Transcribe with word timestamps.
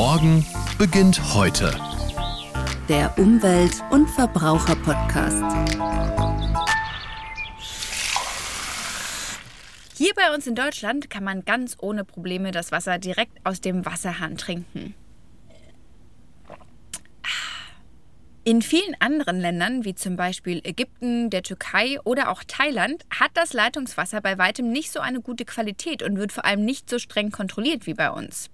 Morgen 0.00 0.46
beginnt 0.78 1.34
heute. 1.34 1.74
Der 2.88 3.18
Umwelt- 3.18 3.82
und 3.90 4.08
Verbraucher-Podcast. 4.08 5.42
Hier 9.96 10.12
bei 10.14 10.32
uns 10.32 10.46
in 10.46 10.54
Deutschland 10.54 11.10
kann 11.10 11.24
man 11.24 11.44
ganz 11.44 11.76
ohne 11.80 12.04
Probleme 12.04 12.52
das 12.52 12.70
Wasser 12.70 13.00
direkt 13.00 13.44
aus 13.44 13.60
dem 13.60 13.84
Wasserhahn 13.84 14.36
trinken. 14.36 14.94
In 18.48 18.62
vielen 18.62 18.96
anderen 18.98 19.38
Ländern, 19.40 19.84
wie 19.84 19.94
zum 19.94 20.16
Beispiel 20.16 20.62
Ägypten, 20.64 21.28
der 21.28 21.42
Türkei 21.42 22.00
oder 22.04 22.30
auch 22.30 22.42
Thailand, 22.42 23.04
hat 23.10 23.30
das 23.34 23.52
Leitungswasser 23.52 24.22
bei 24.22 24.38
weitem 24.38 24.72
nicht 24.72 24.90
so 24.90 25.00
eine 25.00 25.20
gute 25.20 25.44
Qualität 25.44 26.02
und 26.02 26.16
wird 26.16 26.32
vor 26.32 26.46
allem 26.46 26.64
nicht 26.64 26.88
so 26.88 26.98
streng 26.98 27.30
kontrolliert 27.30 27.86
wie 27.86 27.92
bei 27.92 28.10
uns. 28.10 28.48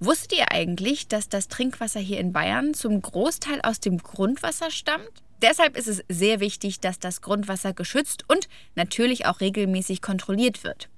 Wusstet 0.00 0.36
ihr 0.36 0.50
eigentlich, 0.50 1.06
dass 1.06 1.28
das 1.28 1.46
Trinkwasser 1.46 2.00
hier 2.00 2.18
in 2.18 2.32
Bayern 2.32 2.74
zum 2.74 3.00
Großteil 3.00 3.60
aus 3.62 3.78
dem 3.78 3.98
Grundwasser 3.98 4.72
stammt? 4.72 5.22
Deshalb 5.40 5.76
ist 5.76 5.86
es 5.86 6.02
sehr 6.08 6.40
wichtig, 6.40 6.80
dass 6.80 6.98
das 6.98 7.20
Grundwasser 7.20 7.72
geschützt 7.72 8.24
und 8.26 8.48
natürlich 8.74 9.26
auch 9.26 9.40
regelmäßig 9.40 10.02
kontrolliert 10.02 10.64
wird. 10.64 10.88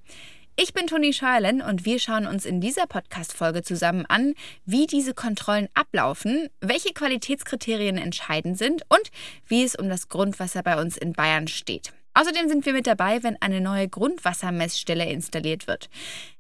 Ich 0.62 0.74
bin 0.74 0.87
Toni 0.87 1.14
Scheuerlen 1.14 1.62
und 1.62 1.87
wir 1.87 1.98
schauen 1.98 2.27
uns 2.27 2.45
in 2.45 2.60
dieser 2.60 2.87
Podcast-Folge 2.87 3.62
zusammen 3.62 4.05
an, 4.05 4.34
wie 4.66 4.87
diese 4.87 5.14
Kontrollen 5.14 5.70
ablaufen, 5.73 6.51
welche 6.60 6.92
Qualitätskriterien 6.92 7.96
entscheidend 7.96 8.59
sind 8.59 8.82
und 8.91 9.10
wie 9.46 9.65
es 9.65 9.74
um 9.74 9.88
das 9.88 10.10
Grundwasser 10.10 10.62
bei 10.62 10.78
uns 10.78 10.98
in 10.98 11.15
Bayern 11.15 11.48
steht. 11.48 11.95
Außerdem 12.12 12.51
sind 12.51 12.66
wir 12.66 12.74
mit 12.74 12.87
dabei, 12.87 13.23
wenn 13.23 13.41
eine 13.41 13.62
neue 13.62 13.88
Grundwassermessstelle 13.88 15.10
installiert 15.10 15.66
wird. 15.66 15.88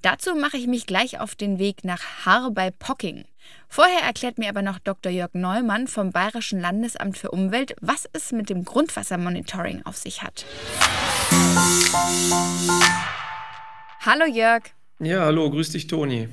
Dazu 0.02 0.34
mache 0.34 0.58
ich 0.58 0.66
mich 0.66 0.84
gleich 0.84 1.18
auf 1.18 1.34
den 1.34 1.58
Weg 1.58 1.82
nach 1.84 2.26
Haar 2.26 2.50
bei 2.50 2.70
Pocking. 2.70 3.24
Vorher 3.70 4.02
erklärt 4.02 4.36
mir 4.36 4.50
aber 4.50 4.60
noch 4.60 4.80
Dr. 4.80 5.10
Jörg 5.10 5.30
Neumann 5.32 5.86
vom 5.88 6.10
Bayerischen 6.10 6.60
Landesamt 6.60 7.16
für 7.16 7.30
Umwelt, 7.30 7.74
was 7.80 8.06
es 8.12 8.32
mit 8.32 8.50
dem 8.50 8.66
Grundwassermonitoring 8.66 9.80
auf 9.86 9.96
sich 9.96 10.22
hat. 10.22 10.44
Hallo 14.02 14.24
Jörg. 14.24 14.62
Ja, 14.98 15.26
hallo, 15.26 15.50
grüß 15.50 15.72
dich 15.72 15.86
Toni. 15.86 16.28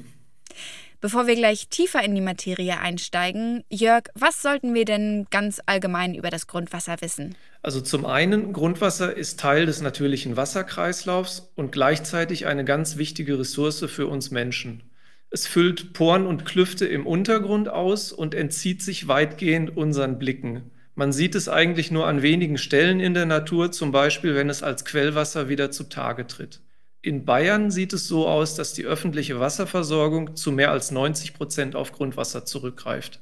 Bevor 1.01 1.27
wir 1.27 1.35
gleich 1.35 1.67
tiefer 1.67 2.01
in 2.01 2.15
die 2.15 2.21
Materie 2.21 2.79
einsteigen, 2.79 3.65
Jörg, 3.69 4.03
was 4.15 4.41
sollten 4.41 4.73
wir 4.73 4.85
denn 4.85 5.27
ganz 5.31 5.59
allgemein 5.65 6.15
über 6.15 6.29
das 6.29 6.47
Grundwasser 6.47 6.95
wissen? 7.01 7.35
Also 7.61 7.81
zum 7.81 8.05
einen, 8.05 8.53
Grundwasser 8.53 9.13
ist 9.13 9.41
Teil 9.41 9.65
des 9.65 9.81
natürlichen 9.81 10.37
Wasserkreislaufs 10.37 11.51
und 11.55 11.73
gleichzeitig 11.73 12.45
eine 12.45 12.63
ganz 12.63 12.95
wichtige 12.95 13.37
Ressource 13.37 13.83
für 13.89 14.07
uns 14.07 14.31
Menschen. 14.31 14.83
Es 15.29 15.45
füllt 15.45 15.91
Poren 15.91 16.25
und 16.25 16.45
Klüfte 16.45 16.85
im 16.85 17.05
Untergrund 17.05 17.67
aus 17.67 18.13
und 18.13 18.33
entzieht 18.33 18.81
sich 18.81 19.09
weitgehend 19.09 19.75
unseren 19.75 20.19
Blicken. 20.19 20.71
Man 20.95 21.11
sieht 21.11 21.35
es 21.35 21.49
eigentlich 21.49 21.91
nur 21.91 22.07
an 22.07 22.21
wenigen 22.21 22.57
Stellen 22.57 23.01
in 23.01 23.13
der 23.13 23.25
Natur, 23.25 23.73
zum 23.73 23.91
Beispiel 23.91 24.35
wenn 24.35 24.49
es 24.49 24.63
als 24.63 24.85
Quellwasser 24.85 25.49
wieder 25.49 25.69
zutage 25.69 26.27
tritt. 26.27 26.61
In 27.07 27.23
Bayern 27.23 27.71
sieht 27.71 27.93
es 27.93 28.05
so 28.05 28.27
aus, 28.27 28.55
dass 28.55 28.73
die 28.73 28.83
öffentliche 28.83 29.39
Wasserversorgung 29.39 30.35
zu 30.35 30.51
mehr 30.51 30.71
als 30.71 30.91
90 30.91 31.33
Prozent 31.33 31.73
auf 31.73 31.93
Grundwasser 31.93 32.43
zurückgreift. 32.43 33.21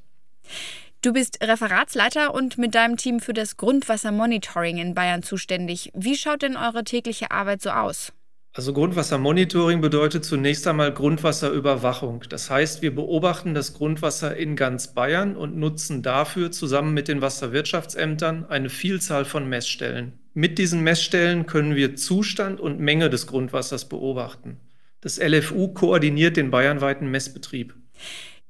Du 1.04 1.14
bist 1.14 1.38
Referatsleiter 1.40 2.34
und 2.34 2.58
mit 2.58 2.74
deinem 2.74 2.98
Team 2.98 3.20
für 3.20 3.34
das 3.34 3.58
Grundwassermonitoring 3.58 4.78
in 4.78 4.96
Bayern 4.96 5.22
zuständig. 5.22 5.92
Wie 5.94 6.18
schaut 6.18 6.42
denn 6.42 6.58
eure 6.58 6.84
tägliche 6.84 7.30
Arbeit 7.30 7.62
so 7.62 7.70
aus? 7.70 8.12
Also 8.54 8.74
Grundwassermonitoring 8.74 9.82
bedeutet 9.82 10.26
zunächst 10.26 10.66
einmal 10.66 10.92
Grundwasserüberwachung. 10.92 12.24
Das 12.28 12.50
heißt, 12.50 12.82
wir 12.82 12.96
beobachten 12.96 13.54
das 13.54 13.76
Grundwasser 13.76 14.36
in 14.36 14.56
ganz 14.56 14.96
Bayern 14.96 15.36
und 15.36 15.58
nutzen 15.58 16.02
dafür 16.02 16.50
zusammen 16.50 16.96
mit 16.96 17.08
den 17.08 17.22
Wasserwirtschaftsämtern 17.22 18.46
eine 18.50 18.70
Vielzahl 18.70 19.26
von 19.26 19.48
Messstellen. 19.48 20.25
Mit 20.38 20.58
diesen 20.58 20.82
Messstellen 20.82 21.46
können 21.46 21.76
wir 21.76 21.96
Zustand 21.96 22.60
und 22.60 22.78
Menge 22.78 23.10
des 23.10 23.26
Grundwassers 23.26 23.88
beobachten. 23.88 24.60
Das 25.00 25.18
LFU 25.18 25.70
koordiniert 25.70 26.36
den 26.36 26.52
bayernweiten 26.52 27.10
Messbetrieb. 27.10 27.74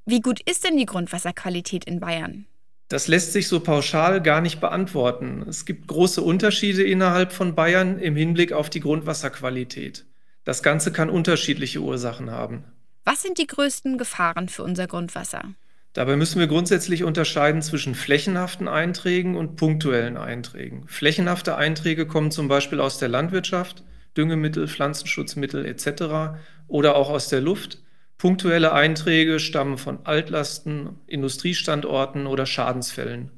Wie 0.07 0.19
gut 0.19 0.39
ist 0.49 0.63
denn 0.63 0.77
die 0.77 0.87
Grundwasserqualität 0.87 1.85
in 1.85 1.99
Bayern? 1.99 2.47
Das 2.87 3.07
lässt 3.07 3.33
sich 3.33 3.47
so 3.47 3.59
pauschal 3.59 4.19
gar 4.23 4.41
nicht 4.41 4.59
beantworten. 4.59 5.45
Es 5.47 5.65
gibt 5.65 5.87
große 5.87 6.23
Unterschiede 6.23 6.81
innerhalb 6.81 7.31
von 7.31 7.53
Bayern 7.53 7.99
im 7.99 8.15
Hinblick 8.15 8.51
auf 8.51 8.71
die 8.71 8.79
Grundwasserqualität. 8.79 10.05
Das 10.43 10.63
Ganze 10.63 10.91
kann 10.91 11.11
unterschiedliche 11.11 11.81
Ursachen 11.81 12.31
haben. 12.31 12.63
Was 13.03 13.21
sind 13.21 13.37
die 13.37 13.45
größten 13.45 13.99
Gefahren 13.99 14.49
für 14.49 14.63
unser 14.63 14.87
Grundwasser? 14.87 15.53
Dabei 15.95 16.17
müssen 16.17 16.41
wir 16.41 16.47
grundsätzlich 16.47 17.05
unterscheiden 17.05 17.61
zwischen 17.61 17.95
flächenhaften 17.95 18.67
Einträgen 18.67 19.37
und 19.37 19.55
punktuellen 19.55 20.17
Einträgen. 20.17 20.85
Flächenhafte 20.89 21.55
Einträge 21.55 22.05
kommen 22.05 22.31
zum 22.31 22.49
Beispiel 22.49 22.81
aus 22.81 22.97
der 22.97 23.07
Landwirtschaft, 23.07 23.81
Düngemittel, 24.17 24.67
Pflanzenschutzmittel 24.67 25.65
etc. 25.65 26.37
oder 26.67 26.97
auch 26.97 27.09
aus 27.09 27.29
der 27.29 27.39
Luft. 27.39 27.81
Punktuelle 28.17 28.73
Einträge 28.73 29.39
stammen 29.39 29.77
von 29.77 30.05
Altlasten, 30.05 30.99
Industriestandorten 31.07 32.27
oder 32.27 32.45
Schadensfällen. 32.45 33.31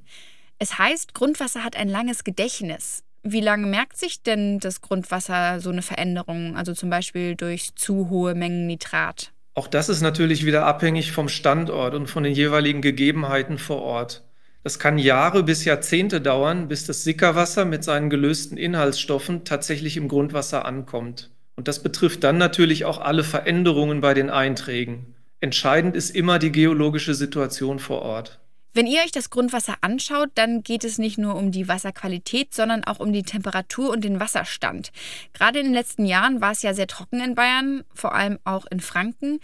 Es 0.58 0.80
heißt, 0.80 1.14
Grundwasser 1.14 1.64
hat 1.64 1.76
ein 1.76 1.90
langes 1.90 2.24
Gedächtnis. 2.24 3.04
Wie 3.22 3.42
lange 3.42 3.68
merkt 3.68 3.98
sich 3.98 4.24
denn 4.24 4.58
das 4.58 4.82
Grundwasser 4.82 5.60
so 5.60 5.70
eine 5.70 5.84
Veränderung, 5.84 6.58
also 6.58 6.74
zum 6.74 6.90
Beispiel 6.90 7.36
durch 7.36 7.76
zu 7.76 8.10
hohe 8.10 8.34
Mengen 8.34 8.66
Nitrat? 8.66 9.32
Auch 9.58 9.66
das 9.66 9.90
ist 9.90 10.02
natürlich 10.02 10.46
wieder 10.46 10.68
abhängig 10.68 11.12
vom 11.12 11.30
Standort 11.30 11.96
und 11.96 12.06
von 12.06 12.22
den 12.22 12.34
jeweiligen 12.34 12.84
Gegebenheiten 12.84 13.58
vor 13.58 13.82
Ort. 13.82 14.24
Das 14.64 14.78
kann 14.78 15.00
Jahre 15.00 15.42
bis 15.42 15.66
Jahrzehnte 15.66 16.22
dauern, 16.22 16.68
bis 16.68 16.86
das 16.86 17.04
Sickerwasser 17.04 17.66
mit 17.66 17.84
seinen 17.84 18.12
gelösten 18.12 18.56
Inhaltsstoffen 18.56 19.46
tatsächlich 19.46 19.98
im 19.98 20.10
Grundwasser 20.10 20.64
ankommt. 20.66 21.32
Und 21.56 21.68
das 21.68 21.82
betrifft 21.82 22.24
dann 22.24 22.38
natürlich 22.38 22.86
auch 22.86 23.00
alle 23.00 23.24
Veränderungen 23.24 24.00
bei 24.00 24.14
den 24.14 24.30
Einträgen. 24.30 25.16
Entscheidend 25.40 25.96
ist 25.96 26.12
immer 26.12 26.38
die 26.38 26.52
geologische 26.52 27.16
Situation 27.16 27.80
vor 27.80 28.04
Ort. 28.04 28.38
Wenn 28.78 28.86
ihr 28.86 29.02
euch 29.02 29.12
das 29.12 29.32
Grundwasser 29.32 29.74
anschaut, 29.82 30.30
dann 30.36 30.62
geht 30.62 30.84
es 30.84 31.00
nicht 31.00 31.18
nur 31.18 31.34
um 31.34 31.50
die 31.50 31.68
Wasserqualität, 31.68 32.54
sondern 32.54 32.84
auch 32.84 33.00
um 33.00 33.12
die 33.12 33.24
Temperatur 33.24 33.90
und 33.90 34.04
den 34.04 34.20
Wasserstand. 34.20 34.92
Gerade 35.34 35.58
in 35.58 35.66
den 35.66 35.74
letzten 35.74 36.06
Jahren 36.06 36.42
war 36.42 36.52
es 36.52 36.62
ja 36.62 36.76
sehr 36.76 36.86
trocken 36.86 37.20
in 37.20 37.34
Bayern, 37.34 37.86
vor 37.96 38.14
allem 38.14 38.38
auch 38.44 38.68
in 38.70 38.80
Franken. 38.80 39.40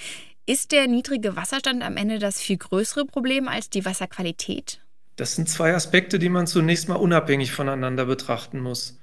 Ist 0.45 0.71
der 0.71 0.87
niedrige 0.87 1.35
Wasserstand 1.35 1.81
am 1.81 1.97
Ende 1.97 2.19
das 2.19 2.39
viel 2.39 2.57
größere 2.57 3.05
Problem 3.05 3.47
als 3.47 3.71
die 3.71 3.85
Wasserqualität? 3.85 4.81
Das 5.15 5.35
sind 5.35 5.49
zwei 5.49 5.73
Aspekte, 5.73 6.19
die 6.19 6.29
man 6.29 6.45
zunächst 6.45 6.87
mal 6.87 6.97
unabhängig 6.97 7.53
voneinander 7.53 8.05
betrachten 8.05 8.59
muss. 8.59 8.99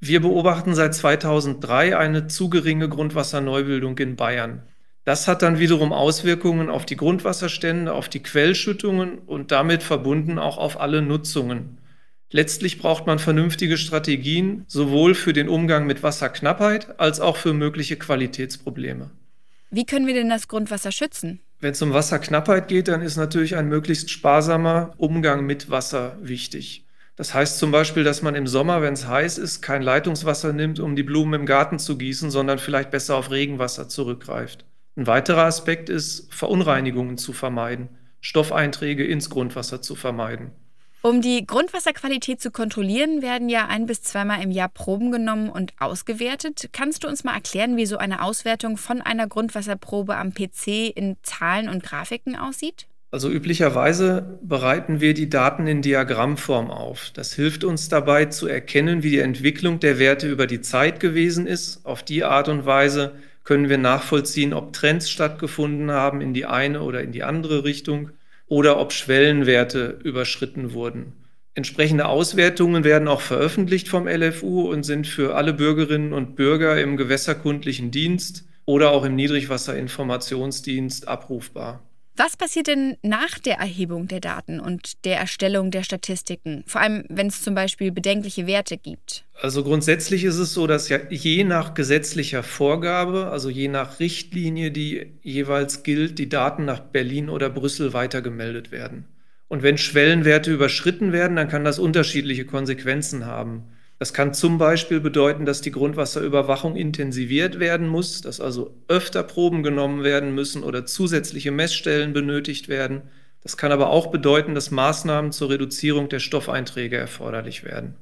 Wir 0.00 0.22
beobachten 0.22 0.74
seit 0.74 0.94
2003 0.94 1.94
eine 1.98 2.26
zu 2.26 2.48
geringe 2.48 2.88
Grundwasserneubildung 2.88 3.98
in 3.98 4.16
Bayern. 4.16 4.62
Das 5.04 5.28
hat 5.28 5.42
dann 5.42 5.58
wiederum 5.58 5.92
Auswirkungen 5.92 6.70
auf 6.70 6.86
die 6.86 6.96
Grundwasserstände, 6.96 7.92
auf 7.92 8.08
die 8.08 8.22
Quellschüttungen 8.22 9.18
und 9.18 9.52
damit 9.52 9.82
verbunden 9.82 10.38
auch 10.38 10.56
auf 10.56 10.80
alle 10.80 11.02
Nutzungen. 11.02 11.78
Letztlich 12.30 12.78
braucht 12.78 13.06
man 13.06 13.18
vernünftige 13.18 13.76
Strategien, 13.76 14.64
sowohl 14.66 15.14
für 15.14 15.32
den 15.32 15.48
Umgang 15.48 15.86
mit 15.86 16.02
Wasserknappheit 16.02 16.98
als 16.98 17.20
auch 17.20 17.36
für 17.36 17.52
mögliche 17.52 17.96
Qualitätsprobleme. 17.96 19.10
Wie 19.70 19.84
können 19.84 20.06
wir 20.06 20.14
denn 20.14 20.30
das 20.30 20.48
Grundwasser 20.48 20.90
schützen? 20.90 21.40
Wenn 21.60 21.72
es 21.72 21.82
um 21.82 21.92
Wasserknappheit 21.92 22.68
geht, 22.68 22.88
dann 22.88 23.02
ist 23.02 23.16
natürlich 23.16 23.56
ein 23.56 23.68
möglichst 23.68 24.10
sparsamer 24.10 24.94
Umgang 24.96 25.44
mit 25.44 25.70
Wasser 25.70 26.16
wichtig. 26.20 26.86
Das 27.16 27.34
heißt 27.34 27.58
zum 27.58 27.70
Beispiel, 27.70 28.04
dass 28.04 28.22
man 28.22 28.34
im 28.34 28.46
Sommer, 28.46 28.82
wenn 28.82 28.94
es 28.94 29.06
heiß 29.06 29.38
ist, 29.38 29.62
kein 29.62 29.82
Leitungswasser 29.82 30.52
nimmt, 30.52 30.80
um 30.80 30.96
die 30.96 31.02
Blumen 31.02 31.40
im 31.40 31.46
Garten 31.46 31.78
zu 31.78 31.96
gießen, 31.96 32.30
sondern 32.30 32.58
vielleicht 32.58 32.90
besser 32.90 33.16
auf 33.16 33.30
Regenwasser 33.30 33.88
zurückgreift. 33.88 34.64
Ein 34.96 35.06
weiterer 35.06 35.44
Aspekt 35.44 35.88
ist, 35.88 36.32
Verunreinigungen 36.32 37.18
zu 37.18 37.32
vermeiden, 37.32 37.88
Stoffeinträge 38.20 39.04
ins 39.04 39.28
Grundwasser 39.28 39.82
zu 39.82 39.96
vermeiden. 39.96 40.52
Um 41.02 41.20
die 41.20 41.44
Grundwasserqualität 41.46 42.40
zu 42.40 42.50
kontrollieren, 42.50 43.20
werden 43.20 43.50
ja 43.50 43.66
ein 43.66 43.84
bis 43.84 44.00
zweimal 44.00 44.42
im 44.42 44.50
Jahr 44.50 44.70
Proben 44.70 45.12
genommen 45.12 45.50
und 45.50 45.74
ausgewertet. 45.78 46.70
Kannst 46.72 47.04
du 47.04 47.08
uns 47.08 47.24
mal 47.24 47.34
erklären, 47.34 47.76
wie 47.76 47.84
so 47.84 47.98
eine 47.98 48.22
Auswertung 48.22 48.78
von 48.78 49.02
einer 49.02 49.26
Grundwasserprobe 49.26 50.16
am 50.16 50.32
PC 50.32 50.90
in 50.94 51.16
Zahlen 51.22 51.68
und 51.68 51.82
Grafiken 51.82 52.36
aussieht? 52.36 52.86
Also 53.10 53.30
üblicherweise 53.30 54.38
bereiten 54.42 55.00
wir 55.00 55.12
die 55.12 55.28
Daten 55.28 55.66
in 55.66 55.82
Diagrammform 55.82 56.70
auf. 56.70 57.10
Das 57.12 57.34
hilft 57.34 57.64
uns 57.64 57.88
dabei 57.88 58.24
zu 58.24 58.46
erkennen, 58.46 59.02
wie 59.02 59.10
die 59.10 59.18
Entwicklung 59.18 59.80
der 59.80 59.98
Werte 59.98 60.28
über 60.28 60.46
die 60.46 60.62
Zeit 60.62 61.00
gewesen 61.00 61.46
ist. 61.46 61.84
Auf 61.84 62.02
die 62.02 62.24
Art 62.24 62.48
und 62.48 62.64
Weise 62.64 63.14
können 63.44 63.68
wir 63.68 63.78
nachvollziehen, 63.78 64.52
ob 64.54 64.72
Trends 64.72 65.10
stattgefunden 65.10 65.90
haben 65.90 66.20
in 66.20 66.34
die 66.34 66.46
eine 66.46 66.82
oder 66.82 67.02
in 67.02 67.12
die 67.12 67.22
andere 67.22 67.64
Richtung 67.64 68.10
oder 68.46 68.78
ob 68.78 68.92
Schwellenwerte 68.92 69.98
überschritten 70.02 70.72
wurden. 70.72 71.12
Entsprechende 71.54 72.06
Auswertungen 72.06 72.82
werden 72.82 73.06
auch 73.06 73.20
veröffentlicht 73.20 73.88
vom 73.88 74.08
LFU 74.08 74.62
und 74.62 74.82
sind 74.82 75.06
für 75.06 75.36
alle 75.36 75.52
Bürgerinnen 75.52 76.12
und 76.12 76.34
Bürger 76.34 76.80
im 76.80 76.96
gewässerkundlichen 76.96 77.92
Dienst 77.92 78.44
oder 78.64 78.90
auch 78.90 79.04
im 79.04 79.14
Niedrigwasserinformationsdienst 79.14 81.06
abrufbar. 81.06 81.82
Was 82.16 82.36
passiert 82.36 82.68
denn 82.68 82.96
nach 83.02 83.40
der 83.40 83.56
Erhebung 83.56 84.06
der 84.06 84.20
Daten 84.20 84.60
und 84.60 85.04
der 85.04 85.18
Erstellung 85.18 85.72
der 85.72 85.82
Statistiken? 85.82 86.62
Vor 86.64 86.80
allem, 86.80 87.04
wenn 87.08 87.26
es 87.26 87.42
zum 87.42 87.56
Beispiel 87.56 87.90
bedenkliche 87.90 88.46
Werte 88.46 88.76
gibt. 88.76 89.24
Also 89.40 89.64
grundsätzlich 89.64 90.22
ist 90.22 90.38
es 90.38 90.54
so, 90.54 90.68
dass 90.68 90.88
ja 90.88 90.98
je 91.10 91.42
nach 91.42 91.74
gesetzlicher 91.74 92.44
Vorgabe, 92.44 93.30
also 93.30 93.50
je 93.50 93.66
nach 93.66 93.98
Richtlinie, 93.98 94.70
die 94.70 95.12
jeweils 95.22 95.82
gilt, 95.82 96.20
die 96.20 96.28
Daten 96.28 96.64
nach 96.64 96.78
Berlin 96.78 97.28
oder 97.28 97.50
Brüssel 97.50 97.92
weitergemeldet 97.92 98.70
werden. 98.70 99.06
Und 99.48 99.64
wenn 99.64 99.76
Schwellenwerte 99.76 100.52
überschritten 100.52 101.12
werden, 101.12 101.36
dann 101.36 101.48
kann 101.48 101.64
das 101.64 101.80
unterschiedliche 101.80 102.44
Konsequenzen 102.44 103.26
haben. 103.26 103.73
Das 104.04 104.12
kann 104.12 104.34
zum 104.34 104.58
Beispiel 104.58 105.00
bedeuten, 105.00 105.46
dass 105.46 105.62
die 105.62 105.70
Grundwasserüberwachung 105.70 106.76
intensiviert 106.76 107.58
werden 107.58 107.88
muss, 107.88 108.20
dass 108.20 108.38
also 108.38 108.76
öfter 108.86 109.22
Proben 109.22 109.62
genommen 109.62 110.04
werden 110.04 110.34
müssen 110.34 110.62
oder 110.62 110.84
zusätzliche 110.84 111.50
Messstellen 111.50 112.12
benötigt 112.12 112.68
werden. 112.68 113.08
Das 113.42 113.56
kann 113.56 113.72
aber 113.72 113.88
auch 113.88 114.08
bedeuten, 114.08 114.54
dass 114.54 114.70
Maßnahmen 114.70 115.32
zur 115.32 115.48
Reduzierung 115.48 116.10
der 116.10 116.18
Stoffeinträge 116.18 116.98
erforderlich 116.98 117.64
werden. 117.64 117.96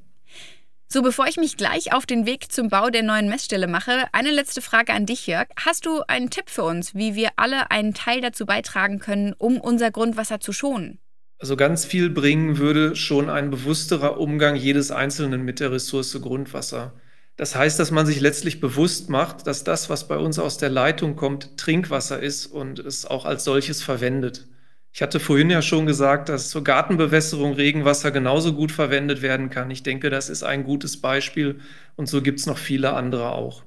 So, 0.89 1.03
bevor 1.03 1.29
ich 1.29 1.37
mich 1.37 1.57
gleich 1.57 1.95
auf 1.95 2.05
den 2.05 2.27
Weg 2.27 2.51
zum 2.51 2.69
Bau 2.69 2.91
der 2.91 3.05
neuen 3.05 3.29
Messstelle 3.29 3.69
mache, 3.69 4.07
eine 4.11 4.33
letzte 4.33 4.61
Frage 4.61 4.95
an 4.95 5.07
dich, 5.07 5.29
Jörg. 5.29 5.47
Hast 5.65 5.87
du 5.87 6.03
einen 6.09 6.31
Tipp 6.31 6.51
für 6.51 6.65
uns, 6.65 6.97
wie 6.97 7.15
wir 7.15 7.29
alle 7.37 7.71
einen 7.71 7.95
Teil 7.95 8.21
dazu 8.21 8.45
beitragen 8.45 8.99
können, 8.99 9.35
um 9.39 9.61
unser 9.61 9.93
Grundwasser 9.93 10.41
zu 10.41 10.53
schonen? 10.53 10.99
Also 11.43 11.57
ganz 11.57 11.85
viel 11.85 12.09
bringen 12.09 12.59
würde 12.59 12.95
schon 12.95 13.29
ein 13.29 13.51
bewussterer 13.51 14.21
Umgang 14.21 14.55
jedes 14.55 14.93
Einzelnen 14.93 15.43
mit 15.43 15.59
der 15.59 15.73
Ressource 15.73 16.17
Grundwasser. 16.23 16.93
Das 17.35 17.57
heißt, 17.57 17.81
dass 17.81 17.91
man 17.91 18.07
sich 18.07 18.21
letztlich 18.21 18.61
bewusst 18.61 19.11
macht, 19.11 19.49
dass 19.49 19.65
das, 19.65 19.91
was 19.91 20.07
bei 20.07 20.17
uns 20.19 20.39
aus 20.39 20.59
der 20.59 20.71
Leitung 20.71 21.17
kommt, 21.17 21.57
Trinkwasser 21.57 22.21
ist 22.21 22.47
und 22.47 22.79
es 22.79 23.07
auch 23.07 23.25
als 23.25 23.43
solches 23.43 23.83
verwendet. 23.83 24.47
Ich 24.93 25.03
hatte 25.03 25.19
vorhin 25.19 25.51
ja 25.51 25.63
schon 25.63 25.85
gesagt, 25.85 26.29
dass 26.29 26.49
zur 26.49 26.63
Gartenbewässerung 26.63 27.55
Regenwasser 27.55 28.13
genauso 28.13 28.53
gut 28.53 28.71
verwendet 28.71 29.21
werden 29.21 29.51
kann. 29.51 29.69
Ich 29.73 29.83
denke, 29.83 30.11
das 30.11 30.29
ist 30.29 30.45
ein 30.45 30.63
gutes 30.63 31.01
Beispiel 31.01 31.59
und 31.97 32.09
so 32.09 32.23
gibt 32.23 32.39
es 32.39 32.47
noch 32.47 32.59
viele 32.59 32.93
andere 32.93 33.33
auch. 33.33 33.65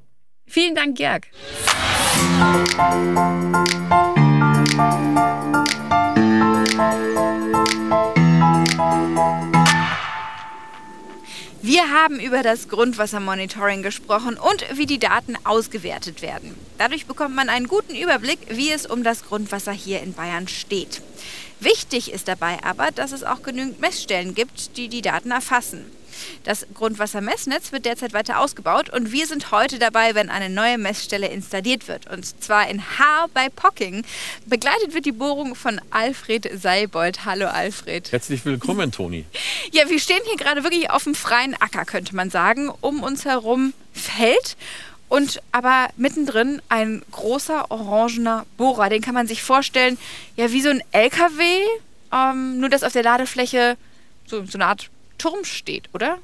Vielen 0.48 0.75
Dank, 0.75 0.98
Jörg. 0.98 1.24
Wir 11.68 11.90
haben 11.90 12.20
über 12.20 12.44
das 12.44 12.70
Grundwassermonitoring 12.70 13.82
gesprochen 13.82 14.38
und 14.38 14.64
wie 14.78 14.86
die 14.86 15.00
Daten 15.00 15.36
ausgewertet 15.46 16.22
werden. 16.22 16.56
Dadurch 16.78 17.08
bekommt 17.08 17.34
man 17.36 17.50
einen 17.50 17.68
guten 17.68 17.96
Überblick, 17.96 18.38
wie 18.50 18.70
es 18.70 18.86
um 18.86 19.04
das 19.04 19.26
Grundwasser 19.26 19.72
hier 19.72 20.04
in 20.04 20.14
Bayern 20.14 20.48
steht. 20.48 21.02
Wichtig 21.60 22.14
ist 22.14 22.28
dabei 22.28 22.64
aber, 22.64 22.92
dass 22.92 23.14
es 23.14 23.24
auch 23.24 23.42
genügend 23.42 23.80
Messstellen 23.80 24.36
gibt, 24.36 24.78
die 24.78 24.90
die 24.90 25.02
Daten 25.02 25.32
erfassen. 25.32 25.86
Das 26.44 26.66
Grundwassermessnetz 26.74 27.72
wird 27.72 27.86
derzeit 27.86 28.14
weiter 28.14 28.40
ausgebaut 28.40 28.90
und 28.90 29.12
wir 29.12 29.28
sind 29.28 29.52
heute 29.52 29.80
dabei, 29.80 30.16
wenn 30.16 30.30
eine 30.30 30.50
neue 30.50 30.78
Messstelle 30.78 31.28
installiert 31.28 31.88
wird. 31.88 32.08
Und 32.12 32.42
zwar 32.44 32.70
in 32.70 32.82
Haar 32.98 33.28
bei 33.34 33.50
Pocking. 33.50 34.04
Begleitet 34.46 34.94
wird 34.94 35.06
die 35.06 35.12
Bohrung 35.12 35.56
von 35.56 35.82
Alfred 35.90 36.50
Seibold. 36.62 37.26
Hallo 37.26 37.48
Alfred. 37.48 38.12
Herzlich 38.12 38.46
willkommen, 38.46 38.92
Toni. 38.92 39.26
Ja, 39.72 39.90
wir 39.90 40.00
stehen 40.00 40.20
hier 40.26 40.38
gerade 40.38 40.64
wirklich 40.64 40.90
auf 40.90 41.04
dem 41.04 41.16
freien 41.16 41.54
Acker, 41.56 41.86
könnte 41.86 42.16
man 42.16 42.30
sagen. 42.30 42.70
Um 42.82 43.04
uns 43.04 43.26
herum 43.26 43.74
Feld. 43.94 44.56
Und 45.10 45.42
aber 45.52 45.90
mittendrin 45.98 46.62
ein 46.70 47.04
großer 47.12 47.70
orangener 47.72 48.46
Bohrer. 48.58 48.90
Den 48.90 49.02
kann 49.02 49.14
man 49.14 49.28
sich 49.28 49.44
vorstellen, 49.44 49.98
ja, 50.36 50.52
wie 50.52 50.62
so 50.62 50.70
ein 50.70 50.82
LKW, 50.92 51.44
ähm, 52.14 52.60
nur 52.60 52.70
dass 52.70 52.84
auf 52.84 52.94
der 52.94 53.04
Ladefläche 53.04 53.78
so, 54.26 54.46
so 54.46 54.58
eine 54.58 54.66
Art 54.66 54.90
Turm 55.18 55.44
steht, 55.44 55.90
oder? 55.94 56.18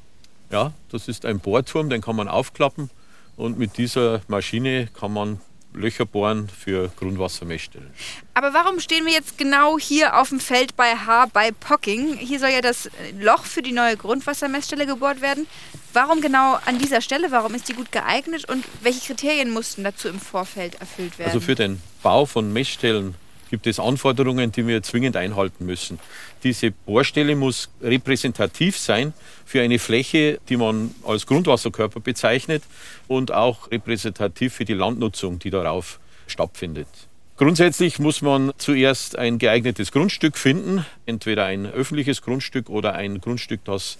Ja, 0.51 0.73
das 0.91 1.07
ist 1.07 1.25
ein 1.25 1.39
Bohrturm, 1.39 1.89
den 1.89 2.01
kann 2.01 2.15
man 2.15 2.27
aufklappen 2.27 2.89
und 3.37 3.57
mit 3.57 3.77
dieser 3.77 4.21
Maschine 4.27 4.87
kann 4.93 5.13
man 5.13 5.39
Löcher 5.73 6.05
bohren 6.05 6.49
für 6.49 6.89
Grundwassermessstellen. 6.99 7.91
Aber 8.33 8.53
warum 8.53 8.79
stehen 8.79 9.05
wir 9.05 9.13
jetzt 9.13 9.37
genau 9.37 9.79
hier 9.79 10.19
auf 10.19 10.29
dem 10.29 10.39
Feld 10.39 10.75
bei 10.75 10.95
H 10.95 11.27
bei 11.27 11.51
Pocking? 11.51 12.17
Hier 12.17 12.39
soll 12.39 12.49
ja 12.49 12.61
das 12.61 12.89
Loch 13.19 13.45
für 13.45 13.61
die 13.61 13.71
neue 13.71 13.95
Grundwassermessstelle 13.95 14.85
gebohrt 14.85 15.21
werden. 15.21 15.47
Warum 15.93 16.21
genau 16.21 16.57
an 16.65 16.77
dieser 16.77 17.01
Stelle? 17.01 17.31
Warum 17.31 17.53
ist 17.53 17.69
die 17.69 17.73
gut 17.73 17.91
geeignet 17.91 18.49
und 18.49 18.65
welche 18.81 19.07
Kriterien 19.07 19.51
mussten 19.51 19.83
dazu 19.83 20.09
im 20.09 20.19
Vorfeld 20.19 20.75
erfüllt 20.81 21.17
werden? 21.17 21.29
Also 21.29 21.39
für 21.39 21.55
den 21.55 21.81
Bau 22.03 22.25
von 22.25 22.51
Messstellen 22.51 23.15
gibt 23.51 23.67
es 23.67 23.79
Anforderungen, 23.79 24.51
die 24.51 24.65
wir 24.65 24.81
zwingend 24.81 25.15
einhalten 25.17 25.65
müssen. 25.65 25.99
Diese 26.43 26.71
Bohrstelle 26.71 27.35
muss 27.35 27.69
repräsentativ 27.83 28.77
sein 28.77 29.13
für 29.45 29.61
eine 29.61 29.77
Fläche, 29.77 30.39
die 30.49 30.57
man 30.57 30.95
als 31.05 31.27
Grundwasserkörper 31.27 31.99
bezeichnet 31.99 32.63
und 33.07 33.31
auch 33.31 33.69
repräsentativ 33.69 34.53
für 34.53 34.65
die 34.65 34.73
Landnutzung, 34.73 35.37
die 35.37 35.49
darauf 35.49 35.99
stattfindet. 36.27 36.87
Grundsätzlich 37.35 37.99
muss 37.99 38.21
man 38.21 38.53
zuerst 38.57 39.17
ein 39.17 39.37
geeignetes 39.37 39.91
Grundstück 39.91 40.37
finden, 40.37 40.85
entweder 41.05 41.45
ein 41.45 41.65
öffentliches 41.65 42.21
Grundstück 42.21 42.69
oder 42.69 42.93
ein 42.93 43.19
Grundstück, 43.19 43.65
das 43.65 43.97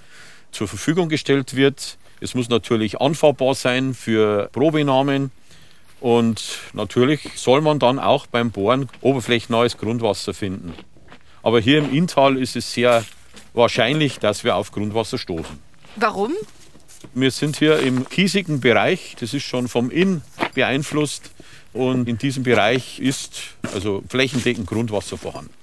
zur 0.52 0.68
Verfügung 0.70 1.10
gestellt 1.10 1.56
wird. 1.56 1.98
Es 2.22 2.36
muss 2.36 2.48
natürlich 2.48 3.02
anfahrbar 3.02 3.56
sein 3.56 3.96
für 3.96 4.50
Probenahmen. 4.54 5.32
Und 6.02 6.60
natürlich 6.74 7.30
soll 7.36 7.62
man 7.62 7.80
dann 7.80 8.00
auch 8.00 8.26
beim 8.26 8.52
Bohren 8.52 8.90
oberflächennahes 9.02 9.78
Grundwasser 9.78 10.34
finden. 10.34 10.74
Aber 11.44 11.60
hier 11.60 11.78
im 11.78 11.94
Inntal 11.94 12.38
ist 12.38 12.56
es 12.56 12.74
sehr 12.74 13.06
wahrscheinlich, 13.54 14.20
dass 14.20 14.44
wir 14.44 14.56
auf 14.56 14.72
Grundwasser 14.72 15.18
stoßen. 15.18 15.60
Warum? 15.96 16.34
Wir 17.14 17.32
sind 17.32 17.58
hier 17.58 17.80
im 17.80 18.10
kiesigen 18.10 18.62
Bereich, 18.62 19.16
das 19.20 19.34
ist 19.34 19.44
schon 19.44 19.68
vom 19.68 19.90
Inn 19.92 20.22
beeinflusst. 20.54 21.32
Und 21.74 22.10
in 22.10 22.18
diesem 22.18 22.44
Bereich 22.44 23.00
ist 23.00 23.42
also 23.74 24.04
flächendeckend 24.10 24.68
Grundwasser 24.68 25.18
vorhanden. 25.18 25.54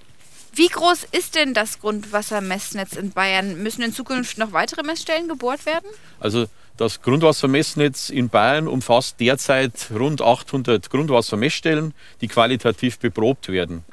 Wie 0.55 0.69
groß 0.69 1.07
ist 1.13 1.35
denn 1.35 1.55
das 1.55 1.81
Grundwassermessnetz 1.81 2.97
in 2.97 3.11
Bayern? 3.11 3.63
Müssen 3.63 3.83
in 3.83 3.93
Zukunft 3.93 4.39
noch 4.39 4.53
weitere 4.53 4.83
Messstellen 4.83 5.29
gebohrt 5.29 5.67
werden? 5.67 5.87
Also 6.19 6.47
das 6.79 7.03
Grundwassermessnetz 7.03 8.09
in 8.09 8.29
Bayern 8.29 8.69
umfasst 8.69 9.21
derzeit 9.21 9.91
rund 9.91 10.23
800 10.23 10.89
Grundwassermessstellen, 10.89 11.93
die 12.21 12.29
qualitativ 12.29 12.99
beprobt 12.99 13.49
werden. 13.49 13.85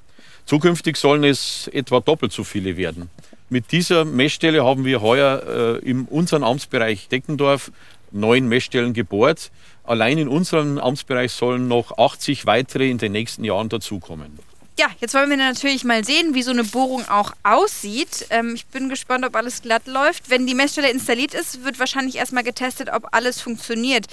Zukünftig 0.46 0.96
sollen 0.96 1.24
es 1.24 1.68
etwa 1.74 2.00
doppelt 2.00 2.32
so 2.32 2.44
viele 2.44 2.78
werden. 2.78 3.10
Mit 3.50 3.72
dieser 3.72 4.06
Messstelle 4.06 4.64
haben 4.64 4.86
wir 4.86 5.02
heuer 5.02 5.80
äh, 5.84 5.90
in 5.90 6.06
unserem 6.06 6.44
Amtsbereich 6.44 7.10
Deckendorf 7.10 7.72
neun 8.12 8.48
Messstellen 8.48 8.94
gebohrt. 8.94 9.52
Allein 9.84 10.18
in 10.18 10.28
unserem 10.28 10.78
Amtsbereich 10.78 11.32
sollen 11.32 11.68
noch 11.68 11.98
80 11.98 12.46
weitere 12.46 12.90
in 12.90 13.00
den 13.00 13.12
nächsten 13.12 13.44
Jahren 13.44 13.70
dazukommen. 13.70 14.40
Ja, 14.78 14.88
jetzt 15.00 15.14
wollen 15.14 15.30
wir 15.30 15.38
natürlich 15.38 15.86
mal 15.86 16.04
sehen, 16.04 16.34
wie 16.34 16.44
so 16.44 16.52
eine 16.52 16.66
Bohrung 16.66 17.08
auch 17.08 17.32
aussieht. 17.44 18.28
Ähm, 18.30 18.56
ich 18.56 18.66
bin 18.66 18.90
gespannt, 18.90 19.26
ob 19.26 19.36
alles 19.36 19.62
glatt 19.62 19.88
läuft. 19.88 20.30
Wenn 20.30 20.46
die 20.46 20.54
Messstelle 20.54 20.92
installiert 20.92 21.34
ist, 21.34 21.64
wird 21.64 21.80
wahrscheinlich 21.80 22.18
erstmal 22.18 22.44
getestet, 22.44 22.90
ob 22.92 23.08
alles 23.14 23.40
funktioniert. 23.40 24.08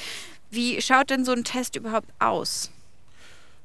Wie 0.51 0.81
schaut 0.81 1.11
denn 1.11 1.25
so 1.25 1.33
ein 1.33 1.43
Test 1.43 1.75
überhaupt 1.75 2.09
aus? 2.21 2.71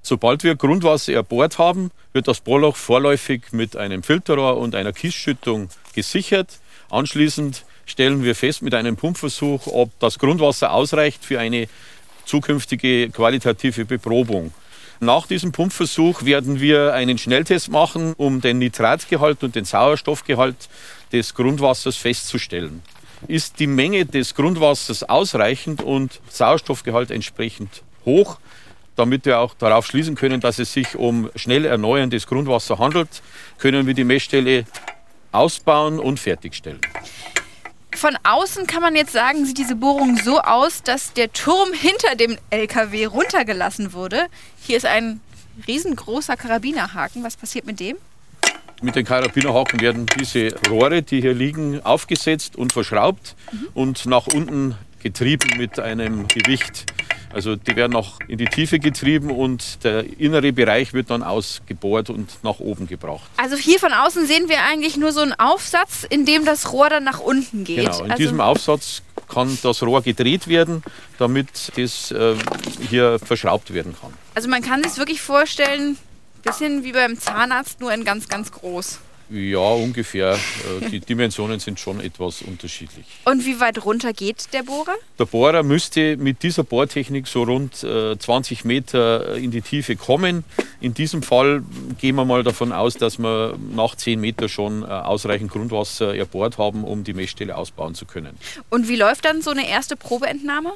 Sobald 0.01 0.43
wir 0.43 0.55
Grundwasser 0.55 1.13
erbohrt 1.13 1.59
haben, 1.59 1.91
wird 2.13 2.27
das 2.27 2.39
Bohrloch 2.39 2.75
vorläufig 2.75 3.43
mit 3.51 3.75
einem 3.75 4.01
Filterrohr 4.01 4.57
und 4.57 4.73
einer 4.73 4.93
Kiesschüttung 4.93 5.69
gesichert. 5.93 6.59
Anschließend 6.89 7.63
stellen 7.85 8.23
wir 8.23 8.33
fest 8.33 8.63
mit 8.63 8.73
einem 8.73 8.95
Pumpversuch, 8.95 9.67
ob 9.67 9.91
das 9.99 10.17
Grundwasser 10.17 10.71
ausreicht 10.71 11.23
für 11.23 11.39
eine 11.39 11.67
zukünftige 12.25 13.09
qualitative 13.09 13.85
Beprobung. 13.85 14.51
Nach 14.99 15.27
diesem 15.27 15.51
Pumpversuch 15.51 16.25
werden 16.25 16.59
wir 16.59 16.93
einen 16.93 17.19
Schnelltest 17.19 17.69
machen, 17.69 18.13
um 18.17 18.41
den 18.41 18.57
Nitratgehalt 18.57 19.43
und 19.43 19.55
den 19.55 19.63
Sauerstoffgehalt 19.63 20.69
des 21.11 21.35
Grundwassers 21.35 21.97
festzustellen. 21.97 22.81
Ist 23.27 23.59
die 23.59 23.67
Menge 23.67 24.05
des 24.05 24.33
Grundwassers 24.33 25.03
ausreichend 25.03 25.83
und 25.83 26.19
Sauerstoffgehalt 26.29 27.11
entsprechend 27.11 27.83
hoch, 28.05 28.39
damit 28.95 29.25
wir 29.25 29.39
auch 29.39 29.53
darauf 29.53 29.85
schließen 29.85 30.15
können, 30.15 30.41
dass 30.41 30.57
es 30.57 30.73
sich 30.73 30.95
um 30.95 31.29
schnell 31.35 31.65
erneuerndes 31.65 32.25
Grundwasser 32.25 32.79
handelt, 32.79 33.21
können 33.59 33.85
wir 33.85 33.93
die 33.93 34.03
Messstelle 34.03 34.65
ausbauen 35.31 35.99
und 35.99 36.19
fertigstellen. 36.19 36.81
Von 37.97 38.15
außen 38.21 38.67
kann 38.67 38.83
man 38.83 38.95
jetzt 38.95 39.11
sagen, 39.11 39.43
sieht 39.43 39.57
diese 39.57 39.75
Bohrung 39.75 40.17
so 40.17 40.39
aus, 40.39 40.83
dass 40.83 41.13
der 41.13 41.33
Turm 41.33 41.73
hinter 41.73 42.15
dem 42.15 42.37
LKW 42.51 43.05
runtergelassen 43.05 43.91
wurde. 43.91 44.27
Hier 44.61 44.77
ist 44.77 44.85
ein 44.85 45.19
riesengroßer 45.67 46.37
Karabinerhaken. 46.37 47.23
Was 47.23 47.35
passiert 47.35 47.65
mit 47.65 47.79
dem? 47.79 47.97
Mit 48.83 48.95
den 48.95 49.03
Karabinerhaken 49.03 49.81
werden 49.81 50.05
diese 50.19 50.53
Rohre, 50.69 51.01
die 51.01 51.21
hier 51.21 51.33
liegen, 51.33 51.83
aufgesetzt 51.83 52.55
und 52.55 52.71
verschraubt 52.71 53.35
mhm. 53.51 53.67
und 53.73 54.05
nach 54.05 54.27
unten 54.27 54.75
getrieben 55.01 55.57
mit 55.57 55.79
einem 55.79 56.27
Gewicht. 56.27 56.85
Also 57.37 57.55
die 57.55 57.75
werden 57.75 57.91
noch 57.91 58.19
in 58.27 58.39
die 58.39 58.45
Tiefe 58.45 58.79
getrieben 58.79 59.29
und 59.29 59.83
der 59.83 60.19
innere 60.19 60.51
Bereich 60.51 60.93
wird 60.93 61.11
dann 61.11 61.21
ausgebohrt 61.21 62.09
und 62.09 62.43
nach 62.43 62.59
oben 62.59 62.87
gebracht. 62.87 63.29
Also 63.37 63.55
hier 63.55 63.77
von 63.77 63.93
außen 63.93 64.25
sehen 64.25 64.49
wir 64.49 64.63
eigentlich 64.63 64.97
nur 64.97 65.11
so 65.11 65.21
einen 65.21 65.33
Aufsatz, 65.33 66.03
in 66.09 66.25
dem 66.25 66.45
das 66.45 66.73
Rohr 66.73 66.89
dann 66.89 67.03
nach 67.03 67.19
unten 67.19 67.63
geht. 67.63 67.85
Genau, 67.85 67.99
in 68.05 68.09
also, 68.09 68.23
diesem 68.23 68.41
Aufsatz 68.41 69.03
kann 69.29 69.55
das 69.61 69.83
Rohr 69.83 70.01
gedreht 70.01 70.47
werden, 70.47 70.81
damit 71.19 71.47
das 71.75 72.09
äh, 72.09 72.33
hier 72.89 73.19
verschraubt 73.19 73.71
werden 73.71 73.95
kann. 74.01 74.15
also 74.33 74.49
man 74.49 74.63
kann 74.63 74.81
sich 74.81 74.97
wirklich 74.97 75.21
vorstellen, 75.21 75.95
bisschen 76.41 76.83
wie 76.83 76.91
beim 76.91 77.19
Zahnarzt, 77.19 77.81
nur 77.81 77.93
in 77.93 78.03
ganz, 78.03 78.29
ganz 78.29 78.51
groß. 78.51 78.97
Ja, 79.29 79.59
ungefähr. 79.59 80.33
Äh, 80.81 80.89
Die 80.89 80.99
Dimensionen 81.01 81.59
sind 81.59 81.79
schon 81.79 81.99
etwas 81.99 82.41
unterschiedlich. 82.41 83.05
Und 83.25 83.45
wie 83.45 83.59
weit 83.59 83.83
runter 83.83 84.13
geht 84.13 84.53
der 84.53 84.63
Bohrer? 84.63 84.95
Der 85.19 85.25
Bohrer 85.25 85.63
müsste 85.63 86.15
mit 86.17 86.43
dieser 86.43 86.63
Bohrtechnik 86.63 87.27
so 87.27 87.43
rund 87.43 87.83
äh, 87.83 88.17
20 88.17 88.63
Meter 88.63 89.35
in 89.35 89.51
die 89.51 89.61
Tiefe 89.61 89.97
kommen. 89.97 90.45
In 90.79 90.93
diesem 90.93 91.23
Fall 91.23 91.63
gehen 91.99 92.15
wir 92.15 92.23
mal 92.23 92.43
davon 92.43 92.71
aus, 92.71 92.93
dass 92.95 93.19
wir 93.19 93.57
nach 93.75 93.95
10 93.95 94.19
Meter 94.19 94.47
schon 94.47 94.83
äh, 94.83 94.85
ausreichend 94.85 95.51
Grundwasser 95.51 96.15
erbohrt 96.15 96.57
haben, 96.57 96.85
um 96.85 97.03
die 97.03 97.13
Messstelle 97.13 97.57
ausbauen 97.57 97.95
zu 97.95 98.05
können. 98.05 98.37
Und 98.69 98.87
wie 98.87 98.95
läuft 98.95 99.25
dann 99.25 99.41
so 99.41 99.51
eine 99.51 99.67
erste 99.67 99.97
Probeentnahme? 99.97 100.71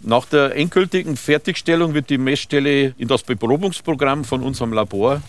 Nach 0.00 0.24
der 0.26 0.56
endgültigen 0.56 1.16
Fertigstellung 1.16 1.92
wird 1.94 2.10
die 2.10 2.18
Messstelle 2.18 2.94
in 2.96 3.08
das 3.08 3.22
Beprobungsprogramm 3.22 4.24
von 4.24 4.42
unserem 4.42 4.72
Labor 4.72 5.22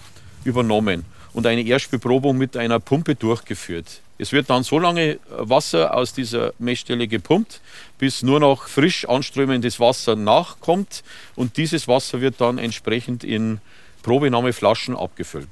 übernommen 0.44 1.06
und 1.34 1.46
eine 1.46 1.62
Erstbeprobung 1.62 2.38
mit 2.38 2.58
einer 2.58 2.80
Pumpe 2.80 3.16
durchgeführt. 3.16 4.02
Es 4.20 4.32
wird 4.32 4.50
dann 4.50 4.64
so 4.64 4.80
lange 4.80 5.20
Wasser 5.30 5.94
aus 5.94 6.14
dieser 6.14 6.54
Messstelle 6.58 7.08
gepumpt, 7.08 7.62
bis 8.00 8.24
nur 8.24 8.40
noch 8.40 8.68
frisch 8.68 9.08
anströmendes 9.08 9.80
Wasser 9.80 10.16
nachkommt 10.16 11.04
und 11.36 11.58
dieses 11.58 11.88
Wasser 11.88 12.22
wird 12.22 12.42
dann 12.42 12.58
entsprechend 12.58 13.24
in 13.24 13.60
Probenahmeflaschen 14.02 14.96
abgefüllt. 14.96 15.50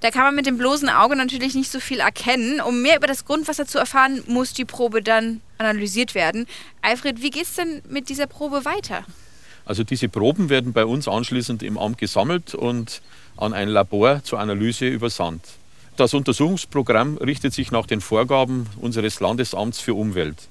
Da 0.00 0.10
kann 0.10 0.22
man 0.22 0.34
mit 0.34 0.46
dem 0.46 0.58
bloßen 0.58 0.88
Auge 0.88 1.16
natürlich 1.16 1.54
nicht 1.54 1.70
so 1.70 1.80
viel 1.80 2.00
erkennen. 2.00 2.60
Um 2.60 2.82
mehr 2.82 2.96
über 2.96 3.08
das 3.08 3.24
Grundwasser 3.24 3.66
zu 3.66 3.78
erfahren, 3.78 4.22
muss 4.26 4.52
die 4.52 4.64
Probe 4.64 5.02
dann 5.02 5.40
analysiert 5.58 6.14
werden. 6.14 6.46
Alfred, 6.82 7.20
wie 7.20 7.30
geht 7.30 7.44
es 7.44 7.54
denn 7.54 7.82
mit 7.88 8.08
dieser 8.08 8.28
Probe 8.28 8.64
weiter? 8.64 9.04
Also 9.68 9.84
diese 9.84 10.08
Proben 10.08 10.48
werden 10.48 10.72
bei 10.72 10.86
uns 10.86 11.08
anschließend 11.08 11.62
im 11.62 11.76
Amt 11.76 11.98
gesammelt 11.98 12.54
und 12.54 13.02
an 13.36 13.52
ein 13.52 13.68
Labor 13.68 14.24
zur 14.24 14.40
Analyse 14.40 14.88
übersandt. 14.88 15.44
Das 15.98 16.14
Untersuchungsprogramm 16.14 17.18
richtet 17.18 17.52
sich 17.52 17.70
nach 17.70 17.86
den 17.86 18.00
Vorgaben 18.00 18.66
unseres 18.80 19.20
Landesamts 19.20 19.78
für 19.78 19.92
Umwelt. 19.92 20.48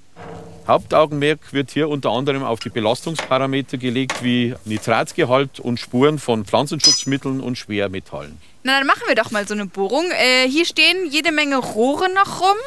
Hauptaugenmerk 0.68 1.52
wird 1.52 1.72
hier 1.72 1.90
unter 1.90 2.12
anderem 2.12 2.44
auf 2.44 2.60
die 2.60 2.70
Belastungsparameter 2.70 3.78
gelegt 3.78 4.24
wie 4.24 4.54
Nitratgehalt 4.66 5.60
und 5.60 5.80
Spuren 5.80 6.20
von 6.20 6.46
Pflanzenschutzmitteln 6.46 7.40
und 7.40 7.58
Schwermetallen. 7.58 8.38
Na, 8.64 8.78
dann 8.78 8.86
machen 8.86 9.04
wir 9.08 9.16
doch 9.16 9.32
mal 9.32 9.48
so 9.48 9.56
eine 9.56 9.66
Bohrung. 9.66 10.06
Äh, 10.12 10.48
hier 10.48 10.66
stehen 10.66 11.10
jede 11.10 11.32
Menge 11.32 11.58
Rohre 11.58 12.14
noch 12.14 12.42
rum. 12.42 12.58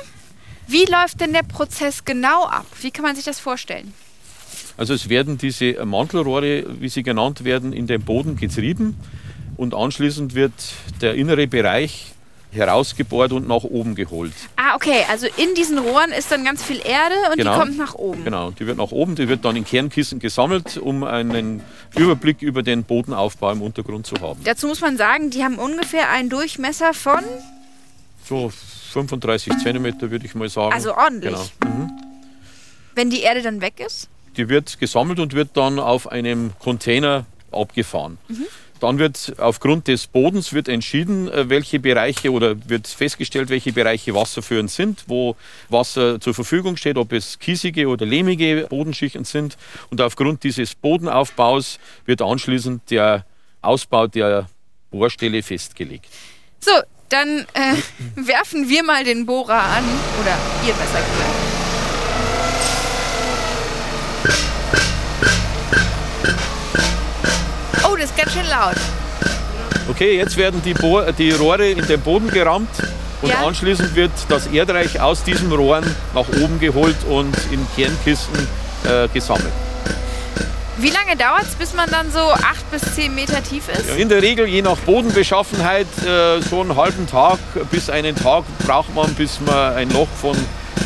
Wie 0.66 0.85
läuft 0.87 1.21
denn 1.21 1.33
der 1.33 1.45
Prozess 1.45 2.04
genau 2.04 2.47
ab? 2.47 2.66
Wie 2.80 2.90
kann 2.90 3.04
man 3.04 3.14
sich 3.14 3.25
das 3.25 3.38
vorstellen? 3.38 3.95
Also 4.81 4.95
es 4.95 5.11
werden 5.11 5.37
diese 5.37 5.85
Mantelrohre, 5.85 6.65
wie 6.81 6.89
sie 6.89 7.03
genannt 7.03 7.45
werden, 7.45 7.75
in 7.75 7.87
den 7.87 8.01
Boden 8.01 8.37
getrieben 8.39 8.97
und 9.59 9.75
anschließend 9.75 10.35
wird 10.35 10.55
der 11.03 11.17
innere 11.17 11.47
Bereich 11.47 12.15
herausgebohrt 12.51 13.33
und 13.33 13.47
nach 13.47 13.63
oben 13.65 13.95
geholt. 13.95 14.33
Ah, 14.57 14.75
okay. 14.77 15.05
Also 15.11 15.27
in 15.37 15.55
diesen 15.55 15.77
Rohren 15.79 16.13
ist 16.13 16.33
dann 16.33 16.45
ganz 16.47 16.63
viel 16.65 16.79
Erde 16.79 17.15
und 17.31 17.37
Genau. 17.37 17.53
die 17.53 17.59
kommt 17.61 17.77
nach 17.77 17.95
oben. 17.95 18.25
Genau, 18.25 18.53
die 18.53 18.67
wird 18.67 18.79
nach 18.79 18.91
oben, 18.91 19.17
die 19.17 19.29
wird 19.29 19.45
dann 19.45 19.55
in 19.55 19.67
Kernkissen 19.67 20.19
gesammelt, 20.19 20.79
um 20.79 21.05
einen 21.05 21.63
Überblick 21.99 22.41
über 22.41 22.63
den 22.63 22.83
Bodenaufbau 22.85 23.53
im 23.53 23.61
Untergrund 23.61 24.07
zu 24.07 24.17
haben. 24.23 24.41
Dazu 24.45 24.67
muss 24.67 24.81
man 24.81 24.97
sagen, 24.97 25.29
die 25.29 25.45
haben 25.45 25.59
ungefähr 25.59 26.09
einen 26.09 26.31
Durchmesser 26.31 26.95
von, 26.95 27.21
So 28.27 28.51
35 28.95 29.59
Zentimeter 29.59 30.11
würde 30.11 30.25
ich 30.25 30.35
mal 30.35 30.49
sagen. 30.49 30.73
also 30.73 30.97
ordentlich. 30.97 31.37
Genau. 31.61 31.75
Mhm. 31.75 31.91
Wenn 32.95 33.11
die 33.11 33.21
Erde 33.21 33.43
dann 33.43 33.61
weg 33.61 33.75
ist. 33.87 34.09
Die 34.37 34.49
wird 34.49 34.79
gesammelt 34.79 35.19
und 35.19 35.35
wird 35.35 35.51
dann 35.55 35.79
auf 35.79 36.11
einem 36.11 36.53
Container 36.59 37.27
abgefahren. 37.53 38.19
Dann 38.81 38.99
wird 38.99 39.35
aufgrund 39.39 39.89
des 39.89 40.07
Bodens 40.07 40.53
wird 40.55 40.67
entschieden, 40.67 41.31
äh, 41.31 41.49
welche 41.49 41.79
Bereiche 41.79 42.33
oder 42.33 42.57
wird 42.69 42.89
festgestellt, 42.89 43.51
welche 43.51 43.73
Bereiche 43.73 44.15
wasserführend 44.15 44.71
sind, 44.71 45.05
wo 45.07 45.37
Wasser 45.69 46.19
zur 46.19 46.33
Verfügung 46.35 46.77
steht, 46.77 46.97
ob 46.97 47.13
es 47.13 47.39
kiesige 47.39 47.89
oder 47.89 48.07
lehmige 48.07 48.67
Bodenschichten 48.69 49.25
sind. 49.25 49.59
Und 49.91 50.01
aufgrund 50.01 50.43
dieses 50.45 50.75
Bodenaufbaus 50.75 51.79
wird 52.07 52.23
anschließend 52.23 52.91
der 52.91 53.27
Ausbau 53.61 54.07
der 54.07 54.49
Bohrstelle 54.91 55.43
festgelegt. 55.43 56.07
So, 56.61 56.73
dann 57.11 57.47
äh, 57.53 57.77
werfen 58.17 58.69
wir 58.69 58.83
mal 58.83 59.05
den 59.05 59.27
Bohrer 59.27 59.63
an. 59.63 59.85
Oder 60.21 60.39
ihr 60.67 60.73
besser 60.73 61.01
gesagt. 61.01 61.70
Oh, 67.85 67.97
das 67.97 68.05
ist 68.11 68.17
ganz 68.17 68.33
schön 68.33 68.49
laut. 68.49 68.77
Okay, 69.89 70.17
jetzt 70.17 70.37
werden 70.37 70.62
die, 70.65 70.75
Bohr 70.75 71.12
die 71.12 71.33
Rohre 71.33 71.69
in 71.69 71.85
den 71.87 72.00
Boden 72.00 72.29
gerammt 72.31 72.71
und 73.23 73.29
Ja. 73.31 73.47
anschließend 73.47 73.95
wird 73.95 74.12
das 74.29 74.47
Erdreich 74.47 75.00
aus 75.00 75.25
diesen 75.25 75.50
Rohren 75.53 75.85
nach 76.15 76.29
oben 76.41 76.59
geholt 76.61 76.97
und 77.09 77.35
in 77.50 77.67
Kernkisten 77.77 78.47
äh, 78.85 79.09
gesammelt. 79.09 79.53
Wie 80.79 80.91
lange 80.91 81.15
dauert 81.17 81.43
es, 81.43 81.55
bis 81.57 81.75
man 81.75 81.91
dann 81.91 82.11
so 82.11 82.21
acht 82.21 82.71
bis 82.71 82.81
zehn 82.95 83.15
Meter 83.15 83.43
tief 83.43 83.69
ist? 83.69 83.89
Ja, 83.89 83.97
in 83.97 84.09
der 84.09 84.23
Regel, 84.23 84.47
je 84.47 84.62
nach 84.62 84.79
Bodenbeschaffenheit, 84.79 85.87
äh, 86.07 86.41
so 86.41 86.62
einen 86.62 86.75
halben 86.75 87.07
Tag 87.07 87.39
bis 87.71 87.91
einen 87.91 88.15
Tag 88.17 88.45
braucht 88.67 88.95
man, 88.95 89.12
bis 89.15 89.41
man 89.41 89.75
ein 89.75 89.91
Loch 89.91 90.09
von 90.21 90.35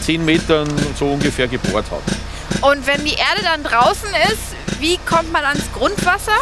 10 0.02 0.24
Metern 0.24 0.66
so 0.98 1.06
ungefähr 1.06 1.46
gebohrt 1.46 1.86
hat. 1.92 2.02
Und 2.60 2.86
wenn 2.86 3.04
die 3.04 3.14
Erde 3.14 3.42
dann 3.42 3.62
draußen 3.62 4.08
ist, 4.32 4.80
wie 4.80 4.98
kommt 5.06 5.32
man 5.32 5.44
ans 5.44 5.64
Grundwasser? 5.72 6.38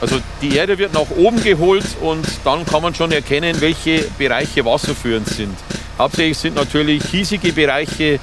Also 0.00 0.20
die 0.40 0.56
Erde 0.56 0.78
wird 0.78 0.94
nach 0.94 1.10
oben 1.16 1.42
geholt 1.42 1.84
und 2.00 2.26
dann 2.44 2.64
kann 2.64 2.82
man 2.82 2.94
schon 2.94 3.12
erkennen, 3.12 3.60
welche 3.60 4.02
Bereiche 4.18 4.64
wasserführend 4.64 5.28
sind. 5.28 5.54
Hauptsächlich 5.98 6.38
sind 6.38 6.54
natürlich 6.54 7.04
hiesige 7.04 7.52
Bereiche 7.52 8.18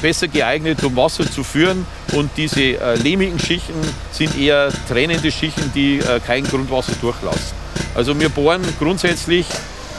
besser 0.00 0.28
geeignet, 0.28 0.82
um 0.84 0.94
Wasser 0.94 1.28
zu 1.28 1.42
führen 1.42 1.84
und 2.12 2.30
diese 2.36 2.60
äh, 2.60 2.94
lehmigen 2.94 3.40
Schichten 3.40 3.80
sind 4.12 4.38
eher 4.38 4.70
tränende 4.86 5.32
Schichten, 5.32 5.72
die 5.74 5.98
äh, 5.98 6.20
kein 6.24 6.44
Grundwasser 6.44 6.92
durchlassen. 7.00 7.56
Also 7.96 8.18
wir 8.20 8.28
bohren 8.28 8.62
grundsätzlich 8.78 9.46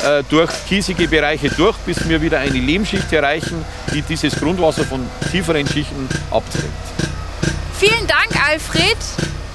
äh, 0.03 0.23
durch 0.29 0.49
kiesige 0.67 1.07
Bereiche 1.07 1.49
durch, 1.49 1.77
bis 1.79 2.07
wir 2.07 2.21
wieder 2.21 2.39
eine 2.39 2.57
Lehmschicht 2.57 3.11
erreichen, 3.11 3.63
die 3.93 4.01
dieses 4.01 4.35
Grundwasser 4.39 4.83
von 4.83 5.07
tieferen 5.31 5.67
Schichten 5.67 6.07
abträgt. 6.31 6.65
Vielen 7.77 8.07
Dank, 8.07 8.49
Alfred. 8.49 8.97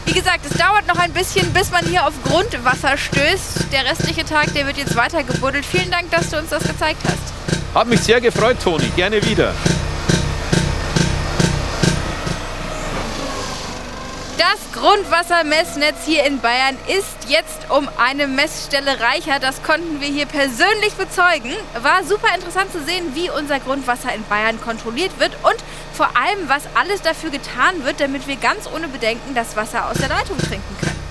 Wie 0.06 0.12
gesagt, 0.12 0.40
es 0.50 0.56
dauert 0.56 0.86
noch 0.86 0.98
ein 0.98 1.12
bisschen, 1.12 1.50
bis 1.52 1.70
man 1.70 1.84
hier 1.86 2.06
auf 2.06 2.12
Grundwasser 2.24 2.96
stößt. 2.96 3.72
Der 3.72 3.84
restliche 3.84 4.24
Tag, 4.24 4.52
der 4.54 4.66
wird 4.66 4.76
jetzt 4.76 4.96
weiter 4.96 5.22
gebuddelt. 5.22 5.64
Vielen 5.64 5.90
Dank, 5.90 6.10
dass 6.10 6.30
du 6.30 6.38
uns 6.38 6.50
das 6.50 6.62
gezeigt 6.62 7.00
hast. 7.04 7.74
Hat 7.74 7.88
mich 7.88 8.00
sehr 8.00 8.20
gefreut, 8.20 8.58
Toni. 8.62 8.86
Gerne 8.96 9.24
wieder. 9.26 9.52
Das 14.38 14.58
Grundwassermessnetz 14.72 16.04
hier 16.04 16.24
in 16.24 16.40
Bayern 16.40 16.76
ist 16.88 17.28
jetzt 17.28 17.70
um 17.70 17.88
eine 17.98 18.26
Messstelle 18.26 18.98
reicher. 18.98 19.38
Das 19.38 19.62
konnten 19.62 20.00
wir 20.00 20.08
hier 20.08 20.26
persönlich 20.26 20.94
bezeugen. 20.94 21.52
War 21.80 22.02
super 22.02 22.34
interessant 22.34 22.72
zu 22.72 22.82
sehen, 22.82 23.14
wie 23.14 23.30
unser 23.30 23.60
Grundwasser 23.60 24.12
in 24.12 24.24
Bayern 24.24 24.60
kontrolliert 24.60 25.20
wird 25.20 25.36
und 25.44 25.56
vor 25.92 26.08
allem, 26.16 26.48
was 26.48 26.64
alles 26.74 27.00
dafür 27.00 27.30
getan 27.30 27.84
wird, 27.84 28.00
damit 28.00 28.26
wir 28.26 28.34
ganz 28.34 28.68
ohne 28.74 28.88
Bedenken 28.88 29.36
das 29.36 29.54
Wasser 29.54 29.88
aus 29.88 29.98
der 29.98 30.08
Leitung 30.08 30.38
trinken 30.38 30.76
können. 30.80 31.04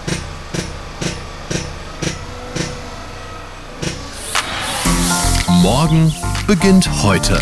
Morgen 5.63 6.13
beginnt 6.47 6.89
heute. 7.03 7.39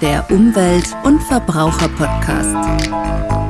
Der 0.00 0.24
Umwelt- 0.30 0.96
und 1.04 1.22
Verbraucher-Podcast. 1.22 3.43